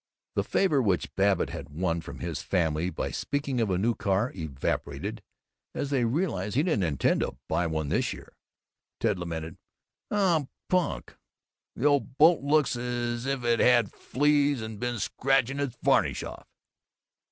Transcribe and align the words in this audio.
The 0.33 0.43
favor 0.43 0.81
which 0.81 1.13
Babbitt 1.15 1.51
had 1.51 1.69
won 1.69 2.01
from 2.01 2.21
his 2.21 2.41
family 2.41 2.89
by 2.89 3.11
speaking 3.11 3.61
of 3.61 3.69
a 3.69 3.77
new 3.77 3.93
car 3.93 4.31
evaporated 4.33 5.21
as 5.75 5.91
they 5.91 6.05
realized 6.05 6.55
that 6.55 6.61
he 6.61 6.63
didn't 6.63 6.85
intend 6.85 7.19
to 7.19 7.37
buy 7.47 7.67
one 7.67 7.89
this 7.89 8.11
year. 8.11 8.35
Ted 8.99 9.19
lamented, 9.19 9.59
"Oh, 10.09 10.47
punk! 10.69 11.15
The 11.75 11.85
old 11.85 12.17
boat 12.17 12.41
looks 12.41 12.75
as 12.75 13.27
if 13.27 13.43
it'd 13.43 13.59
had 13.59 13.91
fleas 13.91 14.59
and 14.59 14.79
been 14.79 14.97
scratching 14.97 15.59
its 15.59 15.77
varnish 15.83 16.23
off." 16.23 16.47